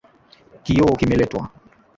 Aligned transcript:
Kioo 0.63 0.93
kimeletwa. 0.99 1.41